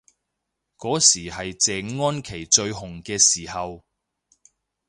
[0.79, 3.83] 嗰時係謝安琪最紅嘅時候